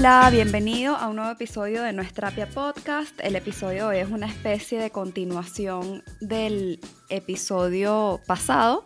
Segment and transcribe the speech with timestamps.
[0.00, 3.20] Hola, bienvenido a un nuevo episodio de Nuestra Terapia Podcast.
[3.22, 8.82] El episodio hoy es una especie de continuación del episodio pasado,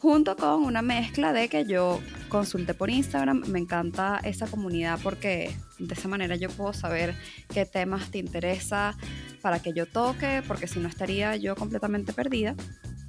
[0.00, 3.44] junto con una mezcla de que yo consulté por Instagram.
[3.46, 7.14] Me encanta esa comunidad porque de esa manera yo puedo saber
[7.54, 8.96] qué temas te interesa
[9.42, 12.56] para que yo toque, porque si no estaría yo completamente perdida.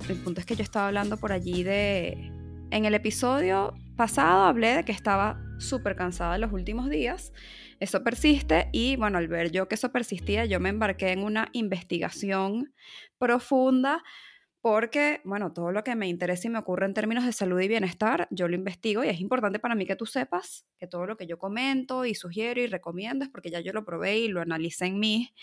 [0.08, 2.32] El punto es que yo estaba hablando por allí de...
[2.70, 7.34] En el episodio pasado hablé de que estaba súper cansada los últimos días.
[7.80, 11.50] Eso persiste y bueno, al ver yo que eso persistía, yo me embarqué en una
[11.54, 12.74] investigación
[13.18, 14.04] profunda
[14.62, 17.68] porque, bueno, todo lo que me interesa y me ocurre en términos de salud y
[17.68, 21.18] bienestar, yo lo investigo y es importante para mí que tú sepas que todo lo
[21.18, 24.40] que yo comento y sugiero y recomiendo es porque ya yo lo probé y lo
[24.40, 25.34] analicé en mí,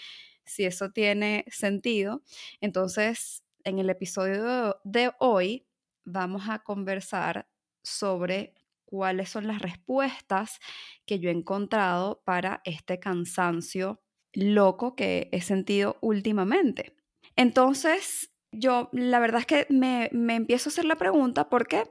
[0.44, 2.22] si eso tiene sentido.
[2.60, 5.66] Entonces, en el episodio de hoy
[6.04, 7.48] vamos a conversar
[7.82, 8.54] sobre
[8.88, 10.60] cuáles son las respuestas
[11.04, 14.00] que yo he encontrado para este cansancio
[14.32, 16.96] loco que he sentido últimamente.
[17.36, 21.84] Entonces, yo la verdad es que me, empiezo a hacer la pregunta porque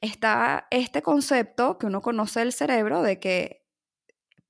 [0.00, 3.66] está este concepto que uno conoce del cerebro de que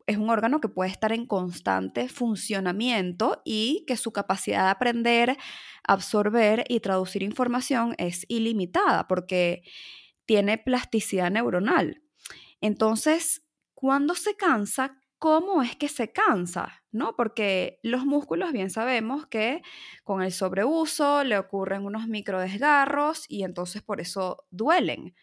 [0.06, 5.36] es un órgano que puede estar en constante funcionamiento y que su capacidad de aprender,
[5.82, 9.64] absorber y traducir información es ilimitada porque
[10.26, 12.02] tiene plasticidad neuronal.
[12.60, 13.44] Entonces,
[13.74, 16.84] cuando se cansa, ¿cómo es que se cansa?
[16.90, 17.16] ¿No?
[17.16, 19.62] Porque los músculos bien sabemos que
[20.04, 25.14] con el sobreuso le ocurren unos microdesgarros y entonces por eso duelen.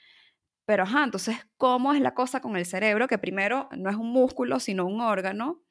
[0.66, 3.08] Pero ajá, entonces, ¿cómo es la cosa con el cerebro?
[3.08, 5.62] Que primero no es un músculo, sino un órgano,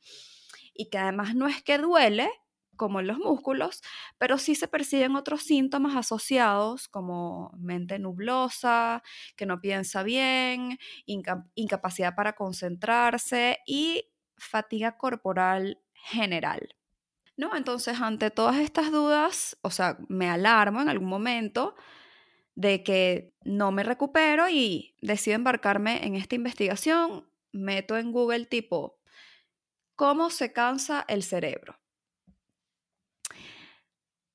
[0.74, 2.30] y que además no es que duele,
[2.76, 3.82] como en los músculos,
[4.18, 9.02] pero sí se perciben otros síntomas asociados como mente nublosa,
[9.36, 16.76] que no piensa bien, incapacidad para concentrarse y fatiga corporal general.
[17.36, 17.56] ¿No?
[17.56, 21.74] Entonces, ante todas estas dudas, o sea, me alarmo en algún momento
[22.54, 28.98] de que no me recupero y decido embarcarme en esta investigación, meto en Google tipo,
[29.96, 31.81] ¿cómo se cansa el cerebro?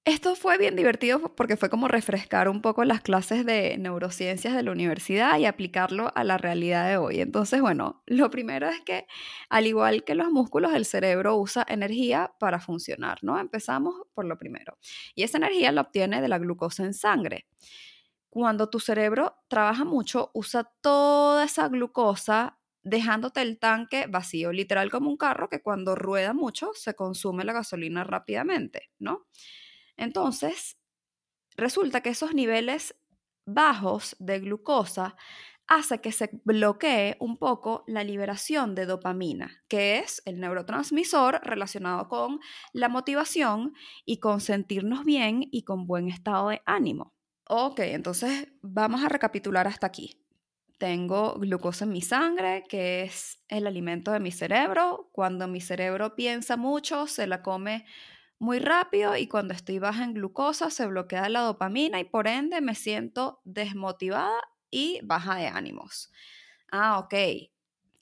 [0.08, 4.64] Esto fue bien divertido porque fue como refrescar un poco las clases de neurociencias de
[4.64, 7.20] la universidad y aplicarlo a la realidad de hoy.
[7.20, 9.06] Entonces, bueno, lo primero es que
[9.50, 13.38] al igual que los músculos, el cerebro usa energía para funcionar, ¿no?
[13.38, 14.78] Empezamos por lo primero.
[15.14, 17.46] Y esa energía la obtiene de la glucosa en sangre.
[18.30, 25.10] Cuando tu cerebro trabaja mucho, usa toda esa glucosa dejándote el tanque vacío, literal como
[25.10, 29.26] un carro que cuando rueda mucho se consume la gasolina rápidamente, ¿no?
[29.98, 30.78] Entonces,
[31.58, 32.96] resulta que esos niveles
[33.46, 35.16] bajos de glucosa
[35.68, 42.08] hace que se bloquee un poco la liberación de dopamina, que es el neurotransmisor relacionado
[42.08, 42.40] con
[42.72, 43.74] la motivación
[44.06, 47.14] y con sentirnos bien y con buen estado de ánimo.
[47.50, 50.24] Ok, entonces vamos a recapitular hasta aquí.
[50.78, 55.10] Tengo glucosa en mi sangre, que es el alimento de mi cerebro.
[55.12, 57.86] Cuando mi cerebro piensa mucho, se la come
[58.40, 62.62] muy rápido y cuando estoy baja en glucosa se bloquea la dopamina y por ende
[62.62, 64.40] me siento desmotivada
[64.70, 66.12] y baja de ánimos.
[66.72, 67.14] Ah, ok,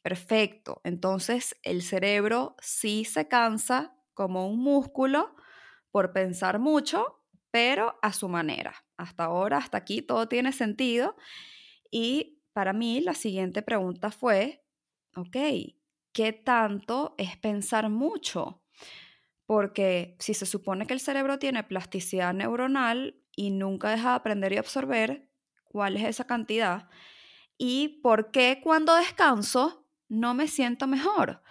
[0.01, 0.81] perfecto.
[0.83, 5.35] Entonces el cerebro sí se cansa como un músculo
[5.91, 8.75] por pensar mucho, pero a su manera.
[8.97, 11.15] Hasta ahora, hasta aquí, todo tiene sentido.
[11.91, 14.65] Y para mí la siguiente pregunta fue,
[15.15, 15.37] ok,
[16.13, 18.64] ¿qué tanto es pensar mucho?
[19.45, 24.53] Porque si se supone que el cerebro tiene plasticidad neuronal y nunca deja de aprender
[24.53, 25.29] y absorber,
[25.65, 26.89] ¿cuál es esa cantidad?
[27.57, 31.41] ¿Y por qué cuando descanso no me siento mejor,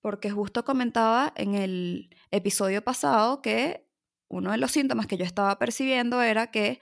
[0.00, 3.88] porque justo comentaba en el episodio pasado que
[4.28, 6.80] uno de los síntomas que yo estaba percibiendo era que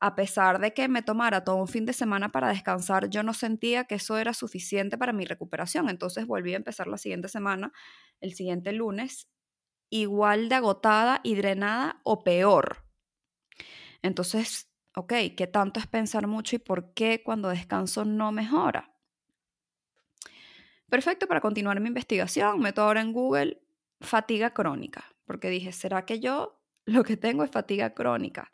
[0.00, 3.34] a pesar de que me tomara todo un fin de semana para descansar, yo no
[3.34, 5.88] sentía que eso era suficiente para mi recuperación.
[5.88, 7.72] Entonces volví a empezar la siguiente semana,
[8.20, 9.28] el siguiente lunes,
[9.92, 12.78] igual de agotada y drenada o peor.
[14.00, 18.96] Entonces, ok, ¿qué tanto es pensar mucho y por qué cuando descanso no mejora?
[20.88, 22.58] Perfecto para continuar mi investigación.
[22.60, 23.62] Meto ahora en Google
[24.00, 28.50] fatiga crónica, porque dije, ¿será que yo lo que tengo es fatiga crónica?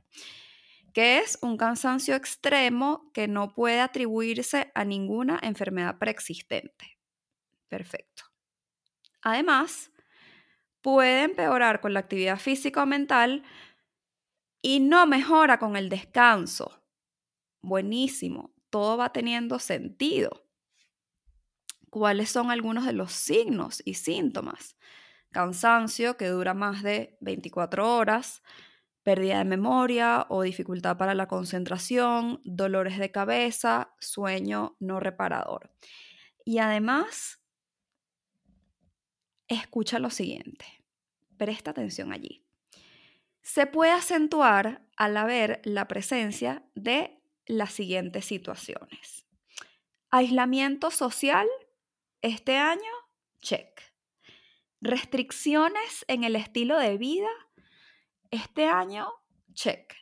[0.93, 6.99] que es un cansancio extremo que no puede atribuirse a ninguna enfermedad preexistente.
[7.69, 8.25] Perfecto.
[9.23, 9.93] Además,
[10.83, 13.43] puede empeorar con la actividad física o mental
[14.63, 16.83] y no mejora con el descanso.
[17.63, 20.45] Buenísimo, todo va teniendo sentido.
[21.91, 24.77] ¿Cuáles son algunos de los signos y síntomas?
[25.31, 28.43] Cansancio que dura más de 24 horas,
[29.03, 35.71] pérdida de memoria o dificultad para la concentración, dolores de cabeza, sueño no reparador.
[36.45, 37.41] Y además,
[39.49, 40.67] escucha lo siguiente,
[41.37, 42.45] presta atención allí.
[43.43, 49.27] Se puede acentuar al haber la presencia de las siguientes situaciones.
[50.11, 51.49] Aislamiento social
[52.23, 52.91] este año,
[53.41, 53.81] check.
[54.81, 57.29] Restricciones en el estilo de vida
[58.31, 59.11] este año,
[59.55, 59.95] check.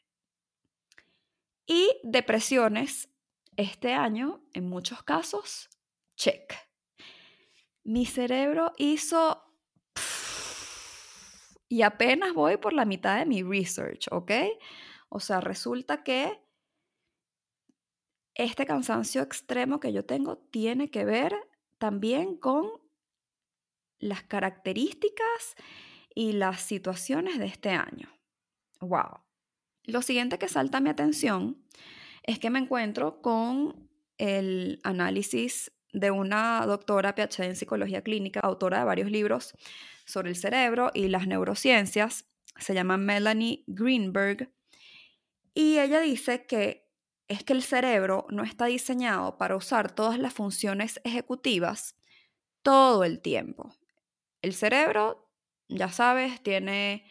[1.67, 3.09] Y depresiones,
[3.57, 5.69] este año, en muchos casos,
[6.17, 6.66] check.
[7.87, 9.43] Mi cerebro hizo...
[11.69, 14.31] Y apenas voy por la mitad de mi research, ¿ok?
[15.09, 16.41] O sea, resulta que
[18.37, 21.35] este cansancio extremo que yo tengo tiene que ver
[21.79, 22.71] también con
[23.99, 25.57] las características
[26.15, 28.09] y las situaciones de este año.
[28.81, 29.25] Wow.
[29.85, 31.65] Lo siguiente que salta a mi atención
[32.23, 33.89] es que me encuentro con
[34.19, 39.55] el análisis de una doctora PhD en psicología clínica, autora de varios libros
[40.05, 42.27] sobre el cerebro y las neurociencias.
[42.59, 44.53] Se llama Melanie Greenberg.
[45.55, 46.87] Y ella dice que
[47.29, 51.97] es que el cerebro no está diseñado para usar todas las funciones ejecutivas
[52.63, 53.75] todo el tiempo.
[54.43, 55.31] El cerebro,
[55.69, 57.11] ya sabes, tiene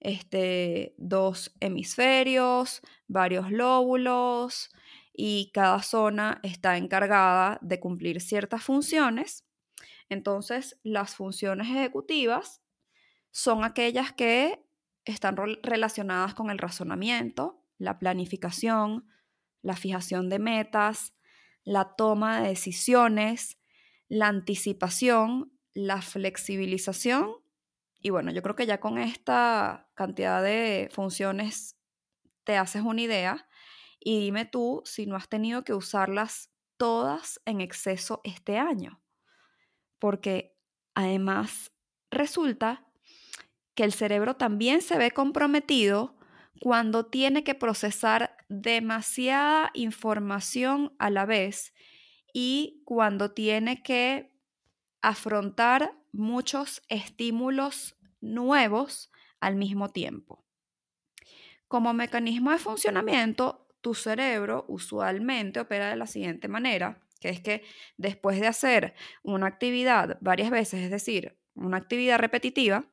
[0.00, 4.70] este, dos hemisferios, varios lóbulos
[5.14, 9.46] y cada zona está encargada de cumplir ciertas funciones.
[10.08, 12.62] Entonces, las funciones ejecutivas
[13.30, 14.64] son aquellas que
[15.04, 19.08] están relacionadas con el razonamiento, la planificación,
[19.62, 21.14] la fijación de metas,
[21.62, 23.58] la toma de decisiones,
[24.08, 27.44] la anticipación, la flexibilización
[28.04, 31.78] y bueno, yo creo que ya con esta cantidad de funciones
[32.44, 33.48] te haces una idea
[34.04, 39.02] y dime tú si no has tenido que usarlas todas en exceso este año.
[39.98, 40.54] Porque
[40.94, 41.72] además
[42.10, 42.86] resulta
[43.74, 46.16] que el cerebro también se ve comprometido
[46.60, 51.72] cuando tiene que procesar demasiada información a la vez
[52.32, 54.32] y cuando tiene que
[55.00, 60.44] afrontar muchos estímulos nuevos al mismo tiempo.
[61.68, 67.62] Como mecanismo de funcionamiento, tu cerebro usualmente opera de la siguiente manera, que es que
[67.98, 72.86] después de hacer una actividad varias veces, es decir, una actividad repetitiva,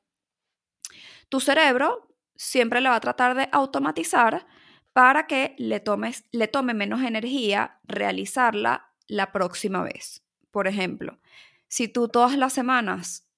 [1.30, 4.46] tu cerebro siempre le va a tratar de automatizar
[4.92, 10.26] para que le, tomes, le tome menos energía realizarla la próxima vez.
[10.52, 11.22] Por ejemplo,
[11.70, 13.30] si tú todas las semanas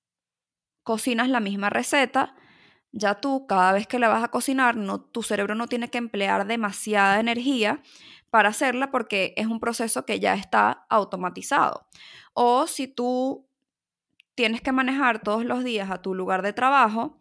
[0.82, 2.36] cocinas la misma receta,
[2.94, 5.98] ya tú cada vez que la vas a cocinar, no, tu cerebro no tiene que
[5.98, 7.82] emplear demasiada energía
[8.30, 11.88] para hacerla porque es un proceso que ya está automatizado.
[12.34, 13.48] O si tú
[14.36, 17.18] tienes que manejar todos los días a tu lugar de trabajo,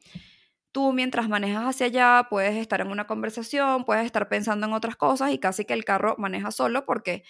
[0.73, 4.97] tú mientras manejas hacia allá puedes estar en una conversación, puedes estar pensando en otras
[4.97, 7.25] cosas y casi que el carro maneja solo porque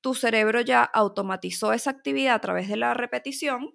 [0.00, 3.74] tu cerebro ya automatizó esa actividad a través de la repetición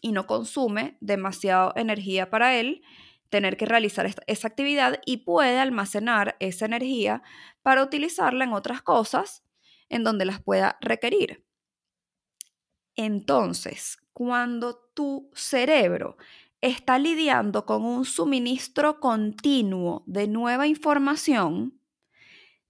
[0.00, 2.82] y no consume demasiada energía para él
[3.30, 7.22] tener que realizar esa actividad y puede almacenar esa energía
[7.62, 9.44] para utilizarla en otras cosas
[9.88, 11.44] en donde las pueda requerir.
[12.96, 16.16] Entonces, cuando tu cerebro
[16.60, 21.80] está lidiando con un suministro continuo de nueva información,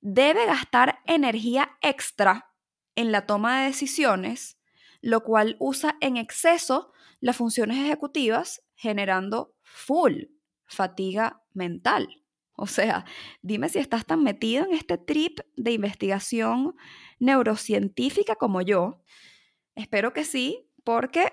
[0.00, 2.50] debe gastar energía extra
[2.96, 4.58] en la toma de decisiones,
[5.00, 10.33] lo cual usa en exceso las funciones ejecutivas generando full
[10.74, 12.24] fatiga mental.
[12.56, 13.04] O sea,
[13.42, 16.76] dime si estás tan metido en este trip de investigación
[17.18, 19.02] neurocientífica como yo.
[19.74, 21.32] Espero que sí, porque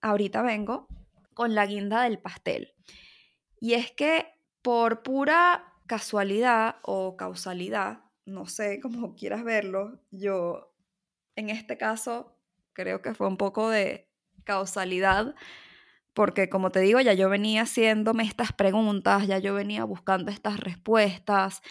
[0.00, 0.88] ahorita vengo
[1.34, 2.74] con la guinda del pastel.
[3.60, 4.26] Y es que
[4.62, 10.74] por pura casualidad o causalidad, no sé cómo quieras verlo, yo
[11.36, 12.38] en este caso
[12.72, 14.08] creo que fue un poco de
[14.44, 15.34] causalidad,
[16.14, 20.60] porque como te digo, ya yo venía haciéndome estas preguntas, ya yo venía buscando estas
[20.60, 21.62] respuestas,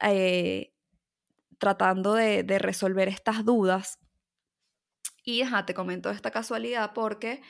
[0.00, 0.72] eh,
[1.58, 3.98] tratando de, resolver estas dudas.
[5.22, 7.42] Y te comento esta casualidad porque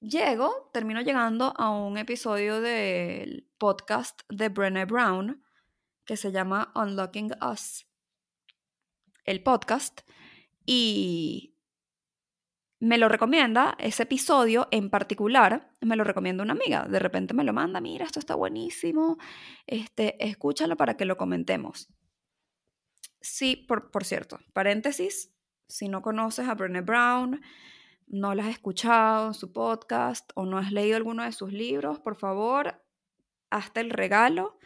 [0.00, 5.42] llego, termino llegando a un episodio del podcast de Brené Brown
[6.04, 7.86] que se llama Unlocking Us,
[9.24, 10.00] el podcast,
[10.66, 11.51] y
[12.82, 16.84] me lo recomienda, ese episodio en particular, me lo recomienda una amiga.
[16.88, 19.18] De repente me lo manda, mira, esto está buenísimo,
[19.68, 21.88] este, escúchalo para que lo comentemos.
[23.20, 25.32] Sí, por, por cierto, paréntesis,
[25.68, 27.40] si no conoces a Brené Brown,
[28.08, 32.00] no la has escuchado en su podcast o no has leído alguno de sus libros,
[32.00, 32.82] por favor,
[33.48, 34.58] hazte el regalo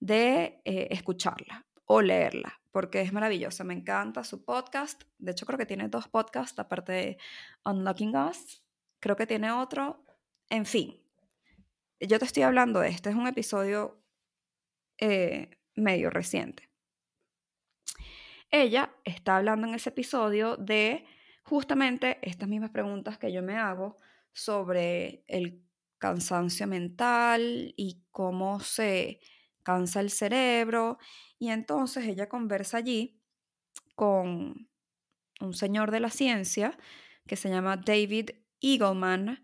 [0.00, 5.02] de eh, escucharla o leerla porque es maravillosa, me encanta su podcast.
[5.18, 7.18] De hecho, creo que tiene dos podcasts, aparte de
[7.64, 8.64] Unlocking Us.
[8.98, 10.04] Creo que tiene otro.
[10.48, 11.00] En fin,
[12.00, 14.02] yo te estoy hablando de este, es un episodio
[14.98, 16.70] eh, medio reciente.
[18.50, 21.06] Ella está hablando en ese episodio de
[21.42, 23.96] justamente estas mismas preguntas que yo me hago
[24.32, 25.62] sobre el
[25.98, 29.20] cansancio mental y cómo se
[29.62, 30.98] cansa el cerebro
[31.38, 33.20] y entonces ella conversa allí
[33.94, 34.68] con
[35.40, 36.78] un señor de la ciencia
[37.26, 39.42] que se llama David Eagleman.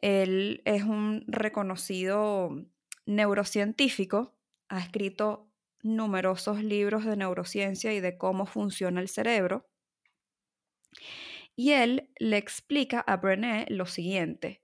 [0.00, 2.50] Él es un reconocido
[3.06, 4.36] neurocientífico,
[4.68, 5.50] ha escrito
[5.82, 9.68] numerosos libros de neurociencia y de cómo funciona el cerebro.
[11.56, 14.62] Y él le explica a Brené lo siguiente,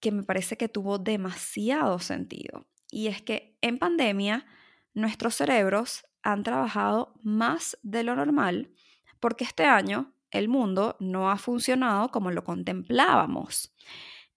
[0.00, 2.66] que me parece que tuvo demasiado sentido.
[2.94, 4.46] Y es que en pandemia
[4.94, 8.70] nuestros cerebros han trabajado más de lo normal
[9.18, 13.74] porque este año el mundo no ha funcionado como lo contemplábamos.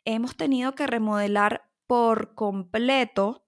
[0.05, 3.45] Hemos tenido que remodelar por completo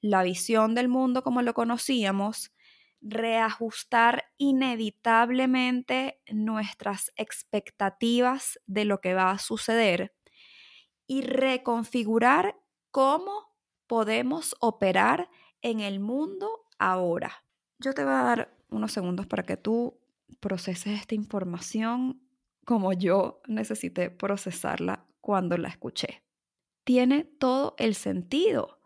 [0.00, 2.52] la visión del mundo como lo conocíamos,
[3.00, 10.16] reajustar inevitablemente nuestras expectativas de lo que va a suceder
[11.06, 12.56] y reconfigurar
[12.90, 13.47] cómo
[13.88, 15.28] podemos operar
[15.62, 17.44] en el mundo ahora.
[17.78, 19.98] Yo te voy a dar unos segundos para que tú
[20.40, 22.22] proceses esta información
[22.64, 26.22] como yo necesité procesarla cuando la escuché.
[26.84, 28.78] Tiene todo el sentido.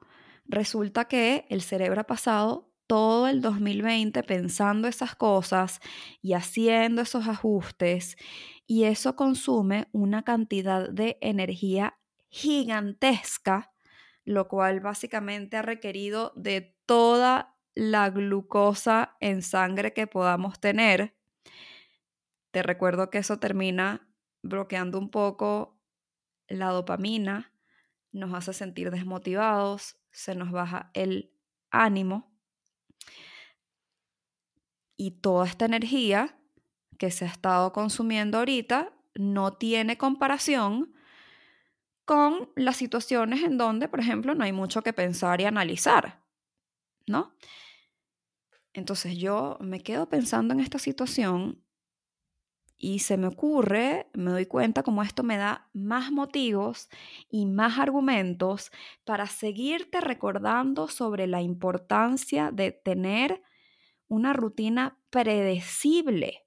[0.46, 5.80] Resulta que el cerebro ha pasado todo el 2020 pensando esas cosas
[6.20, 8.16] y haciendo esos ajustes
[8.66, 13.71] y eso consume una cantidad de energía gigantesca
[14.24, 21.16] lo cual básicamente ha requerido de toda la glucosa en sangre que podamos tener.
[22.50, 24.08] Te recuerdo que eso termina
[24.42, 25.80] bloqueando un poco
[26.48, 27.52] la dopamina,
[28.12, 31.32] nos hace sentir desmotivados, se nos baja el
[31.70, 32.32] ánimo
[34.96, 36.38] y toda esta energía
[36.98, 40.94] que se ha estado consumiendo ahorita no tiene comparación
[42.04, 46.22] con las situaciones en donde, por ejemplo, no hay mucho que pensar y analizar,
[47.06, 47.34] ¿no?
[48.72, 51.62] Entonces yo me quedo pensando en esta situación
[52.78, 56.88] y se me ocurre, me doy cuenta como esto me da más motivos
[57.30, 58.72] y más argumentos
[59.04, 63.40] para seguirte recordando sobre la importancia de tener
[64.08, 66.44] una rutina predecible,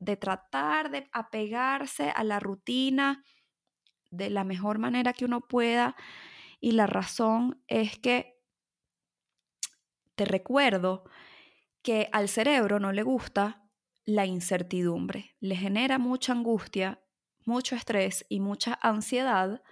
[0.00, 3.22] de tratar de apegarse a la rutina
[4.16, 5.96] de la mejor manera que uno pueda.
[6.60, 8.40] Y la razón es que
[10.14, 11.04] te recuerdo
[11.82, 13.68] que al cerebro no le gusta
[14.06, 17.00] la incertidumbre, le genera mucha angustia,
[17.44, 19.62] mucho estrés y mucha ansiedad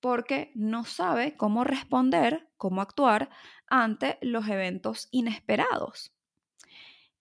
[0.00, 3.30] porque no sabe cómo responder, cómo actuar
[3.66, 6.14] ante los eventos inesperados.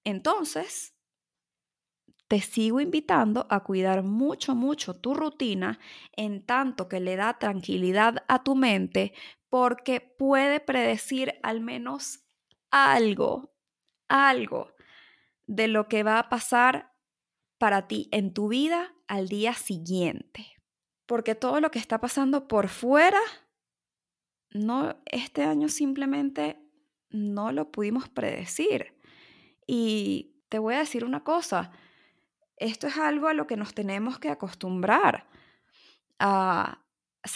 [0.04, 0.93] Entonces,
[2.28, 5.80] te sigo invitando a cuidar mucho, mucho tu rutina
[6.14, 9.14] en tanto que le da tranquilidad a tu mente
[9.50, 12.24] porque puede predecir al menos
[12.72, 13.54] algo,
[14.08, 14.74] algo
[15.46, 16.94] de lo que va a pasar
[17.60, 20.48] para ti en tu vida al día siguiente.
[21.06, 23.20] Porque todo lo que está pasando por fuera,
[24.50, 26.60] no, este año simplemente
[27.10, 28.98] no lo pudimos predecir.
[29.68, 31.72] Y te voy a decir una cosa,
[32.64, 35.28] esto es algo a lo que nos tenemos que acostumbrar,
[36.18, 36.80] a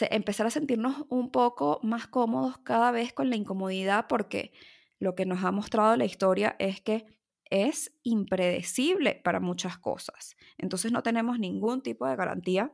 [0.10, 4.53] empezar a sentirnos un poco más cómodos cada vez con la incomodidad porque
[5.00, 7.05] lo que nos ha mostrado la historia es que
[7.50, 10.38] es impredecible para muchas cosas.
[10.57, 12.74] Entonces no tenemos ningún tipo de garantía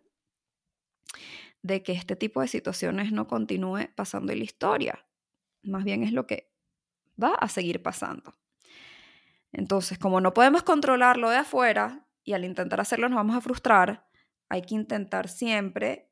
[1.64, 5.08] de que este tipo de situaciones no continúe pasando en la historia.
[5.64, 6.52] Más bien es lo que
[7.22, 8.34] va a seguir pasando.
[9.52, 14.08] Entonces, como no podemos controlarlo de afuera y al intentar hacerlo nos vamos a frustrar,
[14.50, 16.10] hay que intentar siempre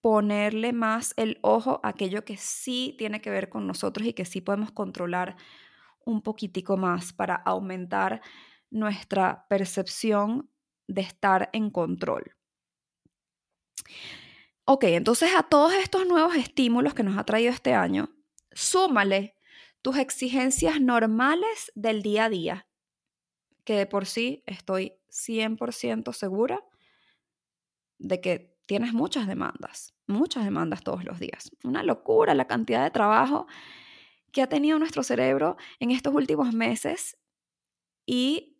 [0.00, 4.24] ponerle más el ojo a aquello que sí tiene que ver con nosotros y que
[4.24, 5.36] sí podemos controlar
[6.04, 8.22] un poquitico más para aumentar
[8.70, 10.50] nuestra percepción
[10.86, 12.36] de estar en control.
[14.64, 18.10] Ok, entonces a todos estos nuevos estímulos que nos ha traído este año,
[18.52, 19.34] súmale
[19.82, 22.69] tus exigencias normales del día a día,
[23.64, 26.64] que de por sí estoy 100% segura
[27.98, 31.50] de que tienes muchas demandas, muchas demandas todos los días.
[31.64, 33.46] Una locura la cantidad de trabajo
[34.32, 37.18] que ha tenido nuestro cerebro en estos últimos meses
[38.06, 38.58] y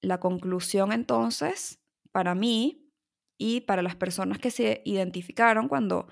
[0.00, 1.80] la conclusión entonces,
[2.12, 2.90] para mí
[3.38, 6.08] y para las personas que se identificaron cuando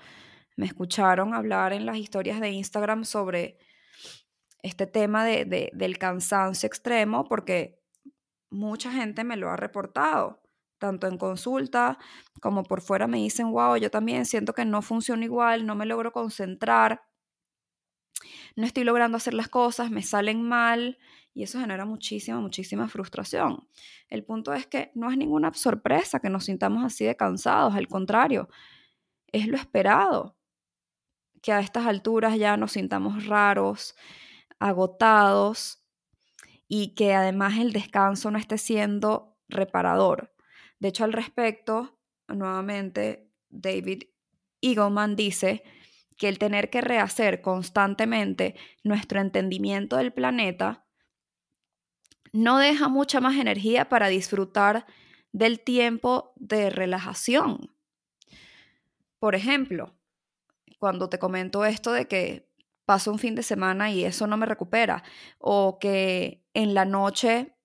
[0.55, 3.57] me escucharon hablar en las historias de Instagram sobre
[4.61, 7.78] este tema de, del cansancio extremo, porque
[8.49, 10.41] mucha gente me lo ha reportado,
[10.79, 11.97] tanto en consulta
[12.41, 15.85] como por fuera me dicen, wow, yo también siento que no funciona igual, no me
[15.85, 17.01] logro concentrar
[18.55, 20.97] no estoy logrando hacer las cosas, me salen mal
[21.33, 23.67] y eso genera muchísima, muchísima frustración.
[24.09, 27.87] El punto es que no es ninguna sorpresa que nos sintamos así de cansados, al
[27.87, 28.49] contrario,
[29.31, 30.35] es lo esperado,
[31.41, 33.95] que a estas alturas ya nos sintamos raros,
[34.59, 35.78] agotados
[36.69, 40.33] y que además el descanso no esté siendo reparador.
[40.79, 44.03] De hecho, al respecto, nuevamente, David
[44.61, 45.63] Eagleman dice,
[46.19, 50.85] que el tener que rehacer constantemente nuestro entendimiento del planeta
[52.33, 54.85] no deja mucha más energía para disfrutar
[55.31, 57.73] del tiempo de relajación.
[59.17, 59.95] Por ejemplo,
[60.77, 62.49] cuando te comento esto de que
[62.85, 65.03] paso un fin de semana y eso no me recupera,
[65.37, 67.55] o que en la noche,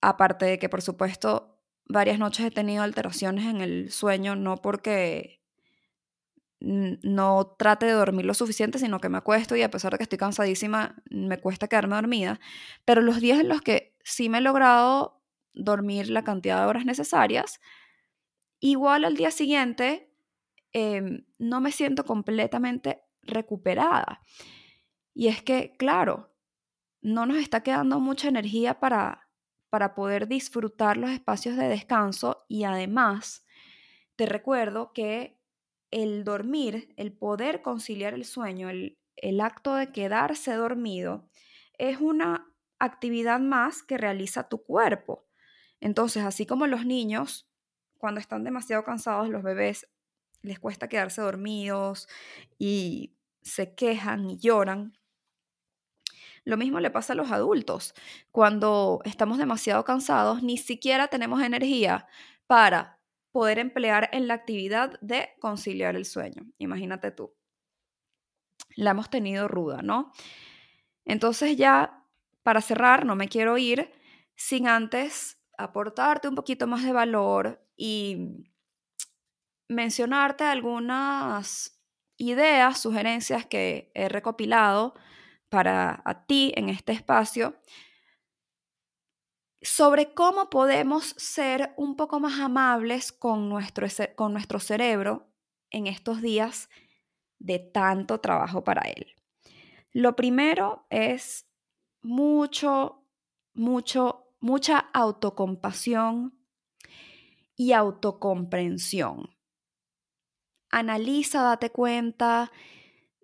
[0.00, 5.42] aparte de que por supuesto varias noches he tenido alteraciones en el sueño, no porque
[6.60, 10.04] no trate de dormir lo suficiente, sino que me acuesto y a pesar de que
[10.04, 12.38] estoy cansadísima, me cuesta quedarme dormida.
[12.84, 15.20] Pero los días en los que sí me he logrado
[15.54, 17.60] dormir la cantidad de horas necesarias,
[18.60, 20.14] igual al día siguiente
[20.72, 24.20] em, no me siento completamente recuperada.
[25.14, 26.31] Y es que, claro,
[27.02, 29.28] no nos está quedando mucha energía para,
[29.68, 33.44] para poder disfrutar los espacios de descanso y además
[34.16, 35.38] te recuerdo que
[35.90, 38.98] el dormir, el poder conciliar el sueño, el,
[39.40, 41.28] acto de quedarse dormido,
[41.78, 45.26] es una actividad más que realiza tu cuerpo.
[45.80, 47.48] Entonces, así como los niños,
[47.98, 49.88] cuando están demasiado cansados, los bebés
[50.40, 52.08] les cuesta quedarse dormidos
[52.58, 54.98] y se quejan y lloran.
[56.44, 57.94] Lo mismo le pasa a los adultos.
[58.30, 62.06] Cuando estamos demasiado cansados, ni siquiera tenemos energía
[62.46, 62.98] para
[63.30, 66.44] poder emplear en la actividad de conciliar el sueño.
[66.58, 67.34] Imagínate tú.
[68.76, 70.12] La hemos tenido ruda, ¿no?
[71.04, 72.04] Entonces ya,
[72.42, 73.92] para cerrar, no me quiero ir
[74.34, 78.46] sin antes aportarte un poquito más de valor y
[79.68, 81.80] mencionarte algunas
[82.16, 84.94] ideas, sugerencias que he recopilado
[85.52, 87.54] para a ti en este espacio
[89.60, 93.86] sobre cómo podemos ser un poco más amables con nuestro,
[94.16, 95.28] con nuestro cerebro
[95.70, 96.70] en estos días
[97.38, 99.14] de tanto trabajo para él.
[99.92, 101.46] Lo primero es
[102.00, 103.04] mucho,
[103.52, 106.34] mucho, mucha autocompasión
[107.56, 109.36] y autocomprensión.
[110.70, 112.50] Analiza, date cuenta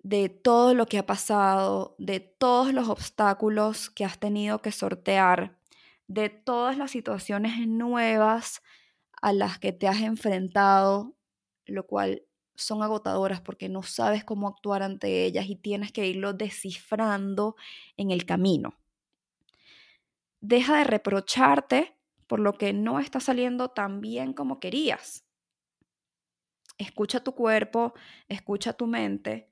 [0.03, 5.59] de todo lo que ha pasado, de todos los obstáculos que has tenido que sortear
[6.09, 8.63] de todas las situaciones nuevas
[9.23, 11.15] a las que te has enfrentado,
[11.67, 12.23] lo cual
[12.57, 17.57] son agotadoras porque no sabes cómo actuar ante ellas y tienes que irlo descifrando
[17.97, 18.75] en el camino.
[20.41, 25.25] deja de reprocharte por lo que no está saliendo tan bien como querías.
[26.79, 27.95] Escucha tu cuerpo,
[28.29, 29.48] escucha tu mente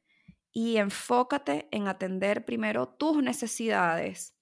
[0.57, 4.35] y enfócate en atender primero tus necesidades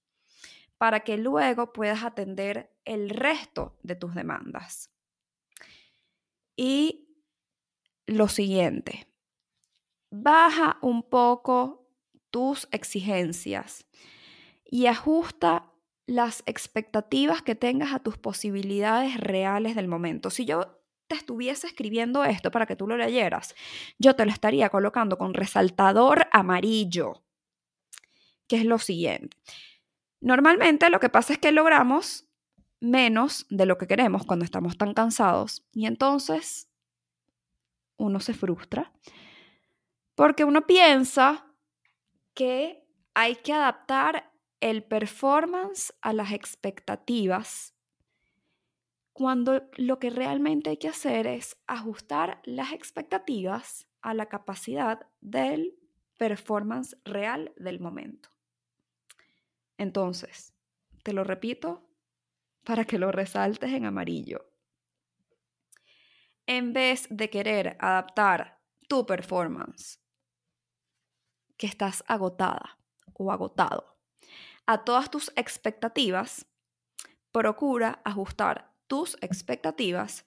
[0.79, 4.93] para que luego puedas atender el resto de tus demandas.
[6.57, 7.09] Y
[8.07, 9.09] lo siguiente,
[10.13, 11.89] baja un poco
[12.31, 13.85] tus exigencias
[14.65, 15.73] y ajusta
[16.07, 20.31] las expectativas que tengas a tus posibilidades reales del momento.
[20.31, 20.81] Si yo
[21.15, 23.55] estuviese escribiendo esto para que tú lo leyeras,
[23.99, 27.23] yo te lo estaría colocando con resaltador amarillo,
[28.47, 29.37] que es lo siguiente.
[30.21, 32.27] Normalmente lo que pasa es que logramos
[32.81, 36.69] menos de lo que queremos cuando estamos tan cansados y entonces
[37.97, 38.93] uno se frustra
[40.15, 41.47] porque uno piensa
[42.35, 47.74] que hay que adaptar el performance a las expectativas,
[49.15, 55.79] cuando lo que realmente hay que hacer es ajustar las expectativas a la capacidad del
[56.19, 58.29] performance real del momento.
[59.79, 60.53] Entonces,
[61.05, 61.89] te lo repito
[62.65, 64.51] para que lo resaltes en amarillo.
[66.47, 70.01] En vez de querer adaptar tu performance,
[71.57, 72.79] que estás agotada
[73.13, 73.97] o agotado,
[74.67, 76.47] a todas tus expectativas,
[77.31, 80.25] procura ajustar tus expectativas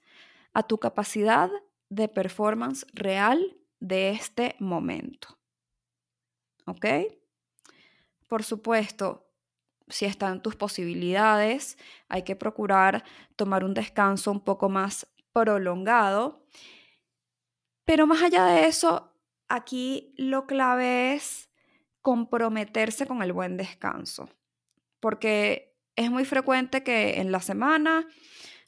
[0.54, 1.50] a tu capacidad
[1.90, 5.38] de performance real de este momento.
[6.66, 6.86] ¿Ok?
[8.28, 9.28] Por supuesto,
[9.88, 11.78] si están tus posibilidades,
[12.10, 13.04] hay que procurar
[13.36, 16.46] tomar un descanso un poco más prolongado.
[17.86, 19.14] Pero más allá de eso,
[19.48, 21.50] aquí lo clave es
[22.02, 24.30] comprometerse con el buen descanso,
[25.00, 28.08] porque es muy frecuente que en la semana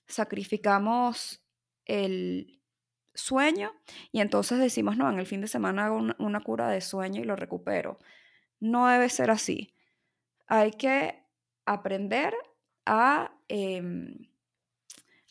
[0.08, 1.42] sacrificamos
[1.86, 2.60] el
[3.14, 3.72] sueño
[4.12, 7.26] y entonces decimos, no, en el fin de semana hago una, cura de sueño y
[7.26, 8.00] lo recupero.
[8.60, 9.76] No debe ser así.
[10.48, 11.24] Hay que
[11.66, 12.34] aprender
[12.88, 14.28] a, em,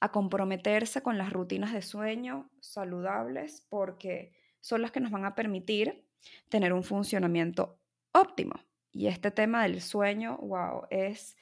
[0.01, 5.35] a comprometerse con las rutinas de sueño saludables porque son las que nos van a
[5.35, 6.07] permitir
[6.49, 7.81] tener un funcionamiento
[8.13, 8.55] óptimo.
[8.93, 11.37] Y este tema del sueño, wow, es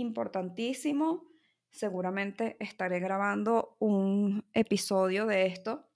[0.00, 1.28] importantísimo.
[1.70, 5.86] Seguramente estaré grabando un episodio de esto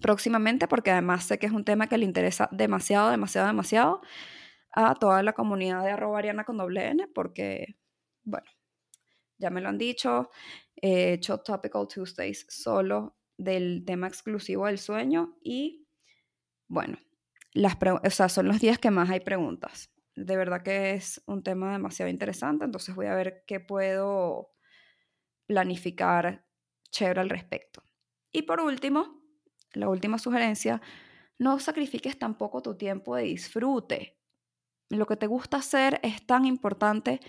[0.00, 4.00] próximamente porque además sé que es un tema que le interesa demasiado, demasiado, demasiado
[4.72, 7.78] a toda la comunidad de arroba ariana con doble N porque,
[8.24, 8.46] bueno,
[9.38, 10.30] ya me lo han dicho,
[10.74, 15.86] he hecho Topical Tuesdays solo del tema exclusivo del sueño y,
[16.68, 16.98] bueno,
[17.52, 19.90] las o sea, son los días que más hay preguntas.
[20.16, 24.50] De verdad que es un tema demasiado interesante, entonces voy a ver qué puedo
[25.46, 26.46] planificar
[26.90, 27.82] chévere al respecto.
[28.32, 29.22] Y por último,
[29.72, 30.80] la última sugerencia,
[31.38, 34.18] no sacrifiques tampoco tu tiempo de disfrute.
[34.88, 37.20] Lo que te gusta hacer es tan importante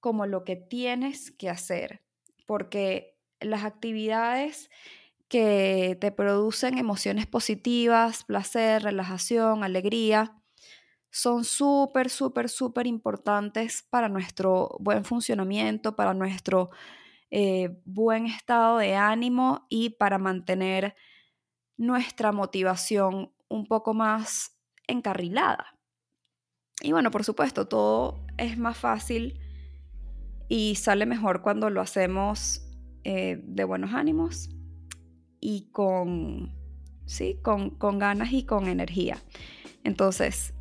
[0.00, 2.02] como lo que tienes que hacer,
[2.46, 4.70] porque las actividades
[5.28, 10.41] que te producen emociones positivas, placer, relajación, alegría,
[11.12, 16.70] son súper, súper, súper importantes para nuestro buen funcionamiento, para nuestro
[17.30, 20.96] eh, buen estado de ánimo y para mantener
[21.76, 25.78] nuestra motivación un poco más encarrilada.
[26.80, 29.38] Y bueno, por supuesto, todo es más fácil
[30.48, 32.66] y sale mejor cuando lo hacemos
[33.04, 34.48] eh, de buenos ánimos
[35.40, 36.54] y con,
[37.04, 37.38] ¿sí?
[37.42, 39.18] Con, con ganas y con energía.
[39.84, 40.54] Entonces,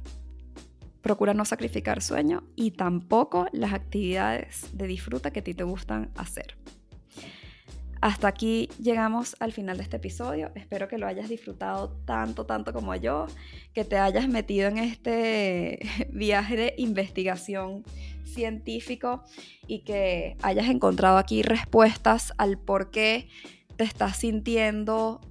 [1.02, 6.12] procura no sacrificar sueño y tampoco las actividades de disfruta que a ti te gustan
[6.16, 6.56] hacer.
[8.02, 10.52] Hasta aquí llegamos al final de este episodio.
[10.56, 13.28] Espero que lo hayas disfrutado tanto, tanto como yo,
[13.74, 15.80] que te hayas metido en este
[16.12, 17.84] viaje de investigación
[18.26, 19.24] científico
[19.68, 23.30] y que hayas encontrado aquí respuestas al por qué
[23.76, 25.22] te estás sintiendo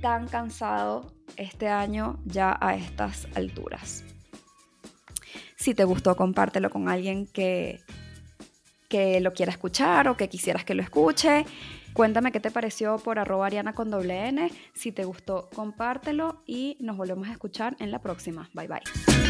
[0.00, 4.04] tan cansado este año ya a estas alturas.
[5.58, 7.80] Si te gustó, compártelo con alguien que,
[8.88, 11.44] que lo quiera escuchar o que quisieras que lo escuche.
[11.94, 14.52] Cuéntame qué te pareció por arroba ariana con doble N.
[14.72, 18.48] Si te gustó, compártelo y nos volvemos a escuchar en la próxima.
[18.54, 19.27] Bye bye.